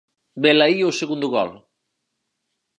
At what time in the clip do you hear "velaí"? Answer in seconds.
0.43-0.79